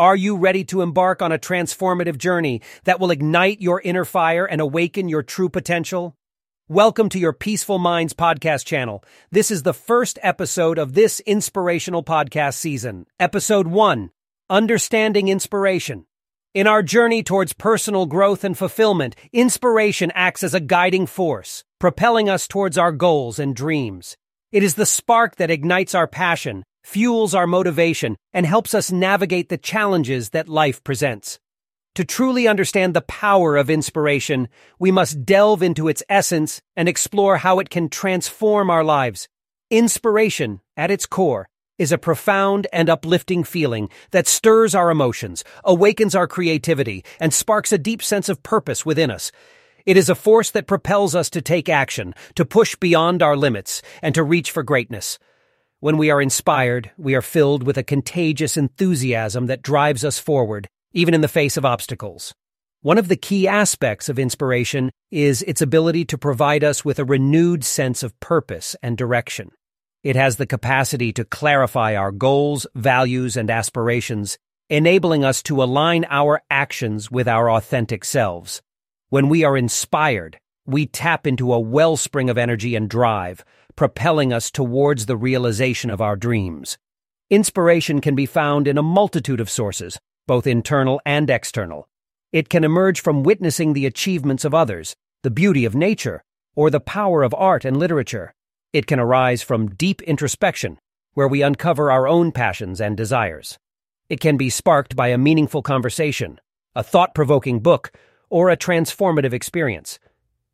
Are 0.00 0.16
you 0.16 0.38
ready 0.38 0.64
to 0.64 0.80
embark 0.80 1.20
on 1.20 1.30
a 1.30 1.38
transformative 1.38 2.16
journey 2.16 2.62
that 2.84 2.98
will 2.98 3.10
ignite 3.10 3.60
your 3.60 3.82
inner 3.82 4.06
fire 4.06 4.46
and 4.46 4.58
awaken 4.58 5.10
your 5.10 5.22
true 5.22 5.50
potential? 5.50 6.16
Welcome 6.70 7.10
to 7.10 7.18
your 7.18 7.34
Peaceful 7.34 7.78
Minds 7.78 8.14
podcast 8.14 8.64
channel. 8.64 9.04
This 9.30 9.50
is 9.50 9.62
the 9.62 9.74
first 9.74 10.18
episode 10.22 10.78
of 10.78 10.94
this 10.94 11.20
inspirational 11.26 12.02
podcast 12.02 12.54
season. 12.54 13.08
Episode 13.18 13.66
1 13.66 14.10
Understanding 14.48 15.28
Inspiration. 15.28 16.06
In 16.54 16.66
our 16.66 16.82
journey 16.82 17.22
towards 17.22 17.52
personal 17.52 18.06
growth 18.06 18.42
and 18.42 18.56
fulfillment, 18.56 19.14
inspiration 19.34 20.10
acts 20.14 20.42
as 20.42 20.54
a 20.54 20.60
guiding 20.60 21.04
force, 21.04 21.62
propelling 21.78 22.26
us 22.26 22.48
towards 22.48 22.78
our 22.78 22.90
goals 22.90 23.38
and 23.38 23.54
dreams. 23.54 24.16
It 24.50 24.62
is 24.62 24.76
the 24.76 24.86
spark 24.86 25.36
that 25.36 25.50
ignites 25.50 25.94
our 25.94 26.06
passion, 26.06 26.64
fuels 26.82 27.34
our 27.34 27.46
motivation, 27.46 28.16
and 28.32 28.46
helps 28.46 28.74
us 28.74 28.90
navigate 28.92 29.48
the 29.48 29.58
challenges 29.58 30.30
that 30.30 30.48
life 30.48 30.82
presents. 30.84 31.38
To 31.96 32.04
truly 32.04 32.46
understand 32.46 32.94
the 32.94 33.00
power 33.00 33.56
of 33.56 33.68
inspiration, 33.68 34.48
we 34.78 34.90
must 34.90 35.24
delve 35.24 35.62
into 35.62 35.88
its 35.88 36.02
essence 36.08 36.62
and 36.76 36.88
explore 36.88 37.38
how 37.38 37.58
it 37.58 37.68
can 37.68 37.88
transform 37.88 38.70
our 38.70 38.84
lives. 38.84 39.28
Inspiration, 39.70 40.60
at 40.76 40.90
its 40.90 41.04
core, 41.04 41.48
is 41.78 41.92
a 41.92 41.98
profound 41.98 42.66
and 42.72 42.88
uplifting 42.88 43.42
feeling 43.42 43.88
that 44.10 44.28
stirs 44.28 44.74
our 44.74 44.90
emotions, 44.90 45.42
awakens 45.64 46.14
our 46.14 46.28
creativity, 46.28 47.04
and 47.18 47.34
sparks 47.34 47.72
a 47.72 47.78
deep 47.78 48.02
sense 48.02 48.28
of 48.28 48.42
purpose 48.42 48.84
within 48.86 49.10
us. 49.10 49.32
It 49.86 49.96
is 49.96 50.10
a 50.10 50.14
force 50.14 50.50
that 50.50 50.66
propels 50.66 51.14
us 51.14 51.30
to 51.30 51.40
take 51.40 51.68
action, 51.68 52.14
to 52.34 52.44
push 52.44 52.76
beyond 52.76 53.22
our 53.22 53.36
limits, 53.36 53.80
and 54.02 54.14
to 54.14 54.22
reach 54.22 54.50
for 54.50 54.62
greatness. 54.62 55.18
When 55.82 55.96
we 55.96 56.10
are 56.10 56.20
inspired, 56.20 56.90
we 56.98 57.14
are 57.14 57.22
filled 57.22 57.62
with 57.62 57.78
a 57.78 57.82
contagious 57.82 58.58
enthusiasm 58.58 59.46
that 59.46 59.62
drives 59.62 60.04
us 60.04 60.18
forward, 60.18 60.68
even 60.92 61.14
in 61.14 61.22
the 61.22 61.26
face 61.26 61.56
of 61.56 61.64
obstacles. 61.64 62.34
One 62.82 62.98
of 62.98 63.08
the 63.08 63.16
key 63.16 63.48
aspects 63.48 64.10
of 64.10 64.18
inspiration 64.18 64.90
is 65.10 65.40
its 65.42 65.62
ability 65.62 66.04
to 66.04 66.18
provide 66.18 66.62
us 66.62 66.84
with 66.84 66.98
a 66.98 67.04
renewed 67.06 67.64
sense 67.64 68.02
of 68.02 68.18
purpose 68.20 68.76
and 68.82 68.98
direction. 68.98 69.52
It 70.04 70.16
has 70.16 70.36
the 70.36 70.44
capacity 70.44 71.14
to 71.14 71.24
clarify 71.24 71.96
our 71.96 72.12
goals, 72.12 72.66
values, 72.74 73.38
and 73.38 73.48
aspirations, 73.48 74.36
enabling 74.68 75.24
us 75.24 75.42
to 75.44 75.62
align 75.62 76.04
our 76.10 76.42
actions 76.50 77.10
with 77.10 77.26
our 77.26 77.50
authentic 77.50 78.04
selves. 78.04 78.60
When 79.08 79.30
we 79.30 79.44
are 79.44 79.56
inspired, 79.56 80.38
we 80.66 80.84
tap 80.84 81.26
into 81.26 81.54
a 81.54 81.58
wellspring 81.58 82.28
of 82.28 82.36
energy 82.36 82.76
and 82.76 82.86
drive, 82.88 83.42
propelling 83.76 84.32
us 84.32 84.50
towards 84.50 85.06
the 85.06 85.16
realization 85.16 85.90
of 85.90 86.00
our 86.00 86.16
dreams. 86.16 86.78
Inspiration 87.30 88.00
can 88.00 88.14
be 88.14 88.26
found 88.26 88.66
in 88.66 88.76
a 88.76 88.82
multitude 88.82 89.40
of 89.40 89.50
sources, 89.50 89.98
both 90.26 90.46
internal 90.46 91.00
and 91.04 91.30
external. 91.30 91.88
It 92.32 92.48
can 92.48 92.64
emerge 92.64 93.00
from 93.00 93.22
witnessing 93.22 93.72
the 93.72 93.86
achievements 93.86 94.44
of 94.44 94.54
others, 94.54 94.96
the 95.22 95.30
beauty 95.30 95.64
of 95.64 95.74
nature, 95.74 96.22
or 96.54 96.70
the 96.70 96.80
power 96.80 97.22
of 97.22 97.34
art 97.34 97.64
and 97.64 97.76
literature. 97.76 98.34
It 98.72 98.86
can 98.86 99.00
arise 99.00 99.42
from 99.42 99.74
deep 99.74 100.02
introspection, 100.02 100.78
where 101.14 101.28
we 101.28 101.42
uncover 101.42 101.90
our 101.90 102.06
own 102.06 102.32
passions 102.32 102.80
and 102.80 102.96
desires. 102.96 103.58
It 104.08 104.20
can 104.20 104.36
be 104.36 104.50
sparked 104.50 104.96
by 104.96 105.08
a 105.08 105.18
meaningful 105.18 105.62
conversation, 105.62 106.40
a 106.74 106.82
thought 106.82 107.14
provoking 107.14 107.60
book, 107.60 107.92
or 108.28 108.50
a 108.50 108.56
transformative 108.56 109.32
experience. 109.32 109.98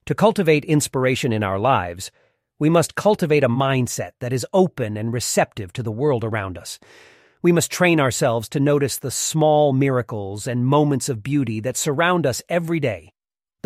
To 0.07 0.15
cultivate 0.15 0.65
inspiration 0.65 1.33
in 1.33 1.43
our 1.43 1.59
lives, 1.59 2.11
we 2.59 2.71
must 2.71 2.95
cultivate 2.95 3.45
a 3.45 3.49
mindset 3.49 4.13
that 4.21 4.33
is 4.33 4.47
open 4.53 4.97
and 4.97 5.13
receptive 5.13 5.73
to 5.75 5.83
the 5.83 5.93
world 5.93 6.25
around 6.25 6.57
us. 6.57 6.79
We 7.43 7.53
must 7.53 7.71
train 7.71 8.01
ourselves 8.01 8.49
to 8.51 8.61
notice 8.61 8.99
the 8.99 9.11
small 9.11 9.73
miracles 9.73 10.47
and 10.47 10.67
moments 10.67 11.09
of 11.09 11.23
beauty 11.23 11.61
that 11.61 11.77
surround 11.77 12.27
us 12.27 12.43
every 12.49 12.81
day 12.81 13.13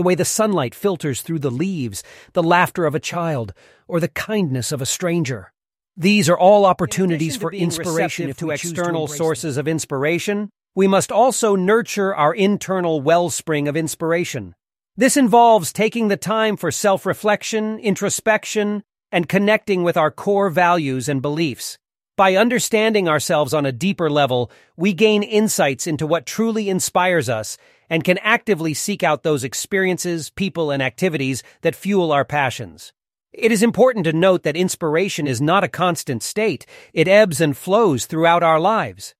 the 0.00 0.02
way 0.02 0.14
the 0.14 0.24
sunlight 0.24 0.74
filters 0.74 1.20
through 1.20 1.38
the 1.40 1.50
leaves, 1.50 2.02
the 2.32 2.42
laughter 2.42 2.86
of 2.86 2.94
a 2.94 3.00
child, 3.00 3.52
or 3.86 4.00
the 4.00 4.08
kindness 4.08 4.72
of 4.72 4.80
a 4.80 4.86
stranger. 4.86 5.52
These 5.94 6.26
are 6.30 6.38
all 6.38 6.64
opportunities 6.64 7.36
for 7.36 7.52
inspiration 7.52 8.30
if 8.30 8.38
to 8.38 8.50
external 8.50 9.08
to 9.08 9.14
sources 9.14 9.58
of 9.58 9.68
inspiration. 9.68 10.48
We 10.74 10.88
must 10.88 11.12
also 11.12 11.54
nurture 11.54 12.14
our 12.14 12.32
internal 12.32 13.02
wellspring 13.02 13.68
of 13.68 13.76
inspiration. 13.76 14.54
This 14.96 15.18
involves 15.18 15.70
taking 15.70 16.08
the 16.08 16.16
time 16.16 16.56
for 16.56 16.70
self-reflection, 16.70 17.78
introspection, 17.80 18.82
and 19.12 19.28
connecting 19.28 19.82
with 19.82 19.96
our 19.96 20.10
core 20.10 20.50
values 20.50 21.08
and 21.08 21.22
beliefs. 21.22 21.78
By 22.16 22.36
understanding 22.36 23.08
ourselves 23.08 23.54
on 23.54 23.64
a 23.64 23.72
deeper 23.72 24.10
level, 24.10 24.50
we 24.76 24.92
gain 24.92 25.22
insights 25.22 25.86
into 25.86 26.06
what 26.06 26.26
truly 26.26 26.68
inspires 26.68 27.28
us 27.28 27.56
and 27.88 28.04
can 28.04 28.18
actively 28.18 28.74
seek 28.74 29.02
out 29.02 29.22
those 29.22 29.42
experiences, 29.42 30.30
people, 30.30 30.70
and 30.70 30.82
activities 30.82 31.42
that 31.62 31.74
fuel 31.74 32.12
our 32.12 32.24
passions. 32.24 32.92
It 33.32 33.52
is 33.52 33.62
important 33.62 34.04
to 34.04 34.12
note 34.12 34.42
that 34.42 34.56
inspiration 34.56 35.26
is 35.26 35.40
not 35.40 35.64
a 35.64 35.68
constant 35.68 36.22
state. 36.22 36.66
It 36.92 37.08
ebbs 37.08 37.40
and 37.40 37.56
flows 37.56 38.06
throughout 38.06 38.42
our 38.42 38.60
lives. 38.60 39.14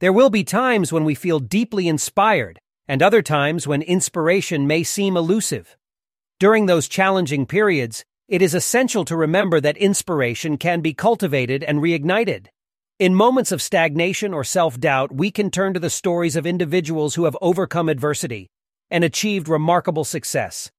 There 0.00 0.12
will 0.12 0.30
be 0.30 0.44
times 0.44 0.92
when 0.92 1.04
we 1.04 1.14
feel 1.14 1.40
deeply 1.40 1.88
inspired, 1.88 2.58
and 2.88 3.02
other 3.02 3.22
times 3.22 3.66
when 3.66 3.82
inspiration 3.82 4.66
may 4.66 4.82
seem 4.82 5.16
elusive. 5.16 5.76
During 6.38 6.66
those 6.66 6.88
challenging 6.88 7.44
periods, 7.46 8.04
it 8.28 8.42
is 8.42 8.54
essential 8.54 9.04
to 9.04 9.16
remember 9.16 9.60
that 9.60 9.76
inspiration 9.76 10.56
can 10.56 10.80
be 10.80 10.92
cultivated 10.92 11.62
and 11.62 11.78
reignited. 11.80 12.46
In 12.98 13.14
moments 13.14 13.52
of 13.52 13.62
stagnation 13.62 14.34
or 14.34 14.42
self-doubt, 14.42 15.12
we 15.12 15.30
can 15.30 15.50
turn 15.50 15.74
to 15.74 15.80
the 15.80 15.90
stories 15.90 16.34
of 16.34 16.46
individuals 16.46 17.14
who 17.14 17.24
have 17.24 17.36
overcome 17.40 17.88
adversity 17.88 18.48
and 18.90 19.04
achieved 19.04 19.48
remarkable 19.48 20.04
success. 20.04 20.70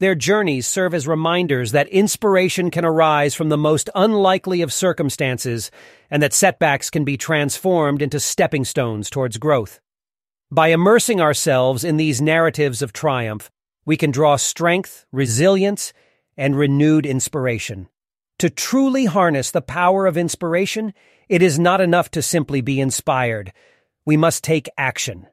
Their 0.00 0.14
journeys 0.14 0.66
serve 0.66 0.94
as 0.94 1.06
reminders 1.06 1.72
that 1.72 1.88
inspiration 1.88 2.70
can 2.70 2.84
arise 2.84 3.34
from 3.34 3.48
the 3.48 3.58
most 3.58 3.90
unlikely 3.94 4.62
of 4.62 4.72
circumstances 4.72 5.70
and 6.10 6.22
that 6.22 6.32
setbacks 6.32 6.90
can 6.90 7.04
be 7.04 7.16
transformed 7.16 8.02
into 8.02 8.18
stepping 8.18 8.64
stones 8.64 9.10
towards 9.10 9.36
growth. 9.36 9.78
By 10.50 10.68
immersing 10.68 11.20
ourselves 11.20 11.84
in 11.84 11.96
these 11.96 12.22
narratives 12.22 12.82
of 12.82 12.92
triumph, 12.92 13.50
we 13.84 13.96
can 13.96 14.10
draw 14.10 14.36
strength, 14.36 15.04
resilience, 15.12 15.92
and 16.36 16.56
renewed 16.56 17.06
inspiration. 17.06 17.88
To 18.38 18.50
truly 18.50 19.04
harness 19.04 19.50
the 19.50 19.62
power 19.62 20.06
of 20.06 20.16
inspiration, 20.16 20.92
it 21.28 21.42
is 21.42 21.58
not 21.58 21.80
enough 21.80 22.10
to 22.12 22.22
simply 22.22 22.60
be 22.60 22.80
inspired. 22.80 23.52
We 24.04 24.16
must 24.16 24.42
take 24.44 24.68
action. 24.76 25.26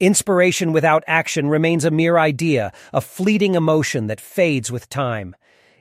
Inspiration 0.00 0.72
without 0.72 1.02
action 1.06 1.48
remains 1.48 1.84
a 1.84 1.90
mere 1.90 2.18
idea, 2.18 2.72
a 2.92 3.00
fleeting 3.00 3.54
emotion 3.54 4.06
that 4.08 4.20
fades 4.20 4.70
with 4.70 4.88
time. 4.88 5.34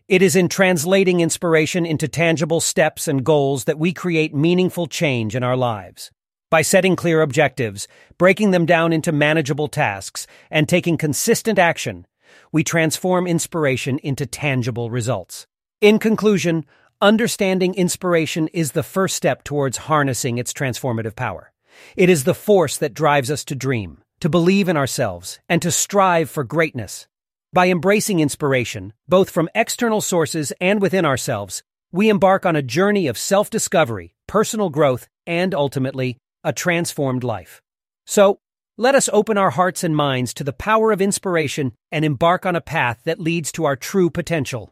It 0.08 0.22
is 0.22 0.36
in 0.36 0.48
translating 0.48 1.20
inspiration 1.20 1.86
into 1.86 2.08
tangible 2.08 2.62
steps 2.62 3.08
and 3.08 3.26
goals 3.26 3.66
that 3.66 3.78
we 3.78 3.92
create 3.92 4.34
meaningful 4.34 4.88
change 4.88 5.36
in 5.36 5.44
our 5.44 5.58
lives. 5.58 6.12
By 6.50 6.62
setting 6.62 6.96
clear 6.96 7.22
objectives, 7.22 7.90
breaking 8.18 8.52
them 8.52 8.66
down 8.66 8.94
into 8.94 9.12
manageable 9.12 9.68
tasks, 9.68 10.26
and 10.50 10.70
taking 10.70 10.98
consistent 10.98 11.60
action, 11.60 12.08
we 12.52 12.64
transform 12.64 13.28
inspiration 13.28 14.00
into 14.00 14.26
tangible 14.26 14.90
results. 14.90 15.48
In 15.82 16.00
conclusion, 16.00 16.66
understanding 17.02 17.76
inspiration 17.76 18.48
is 18.50 18.72
the 18.72 18.84
first 18.84 19.16
step 19.16 19.44
towards 19.44 19.78
harnessing 19.78 20.38
its 20.38 20.54
transformative 20.54 21.16
power. 21.16 21.52
It 21.96 22.10
is 22.10 22.24
the 22.24 22.34
force 22.34 22.78
that 22.78 22.94
drives 22.94 23.30
us 23.30 23.46
to 23.46 23.56
dream, 23.56 24.02
to 24.20 24.30
believe 24.30 24.68
in 24.68 24.78
ourselves, 24.78 25.40
and 25.48 25.62
to 25.62 25.72
strive 25.72 26.30
for 26.30 26.44
greatness. 26.44 27.08
By 27.54 27.70
embracing 27.70 28.20
inspiration, 28.20 28.94
both 29.08 29.30
from 29.30 29.50
external 29.56 30.02
sources 30.02 30.52
and 30.60 30.82
within 30.82 31.06
ourselves, 31.06 31.64
we 31.92 32.10
embark 32.10 32.46
on 32.46 32.56
a 32.56 32.62
journey 32.62 33.08
of 33.08 33.18
self-discovery, 33.18 34.14
personal 34.28 34.70
growth, 34.70 35.08
and 35.26 35.54
ultimately, 35.54 36.18
a 36.44 36.52
transformed 36.52 37.24
life. 37.24 37.62
So, 38.06 38.40
let 38.80 38.94
us 38.94 39.10
open 39.12 39.40
our 39.40 39.50
hearts 39.50 39.84
and 39.84 39.96
minds 39.96 40.36
to 40.36 40.44
the 40.44 40.54
power 40.54 40.92
of 40.92 41.02
inspiration 41.02 41.74
and 41.92 42.06
embark 42.06 42.46
on 42.46 42.56
a 42.56 42.62
path 42.62 43.02
that 43.06 43.20
leads 43.20 43.52
to 43.54 43.66
our 43.66 43.76
true 43.76 44.12
potential. 44.12 44.72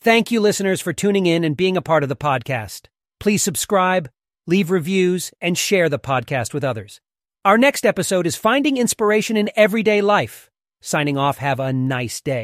Thank 0.00 0.30
you, 0.30 0.40
listeners, 0.40 0.80
for 0.80 0.92
tuning 0.92 1.26
in 1.26 1.42
and 1.42 1.56
being 1.56 1.76
a 1.76 1.82
part 1.82 2.04
of 2.04 2.08
the 2.08 2.16
podcast. 2.16 2.86
Please 3.18 3.42
subscribe, 3.42 4.08
leave 4.46 4.70
reviews, 4.70 5.32
and 5.40 5.58
share 5.58 5.88
the 5.88 5.98
podcast 5.98 6.54
with 6.54 6.62
others. 6.62 7.00
Our 7.44 7.58
next 7.58 7.84
episode 7.84 8.26
is 8.26 8.36
Finding 8.36 8.76
Inspiration 8.76 9.36
in 9.36 9.50
Everyday 9.56 10.00
Life. 10.00 10.48
Signing 10.80 11.18
off, 11.18 11.38
have 11.38 11.58
a 11.58 11.72
nice 11.72 12.20
day. 12.20 12.38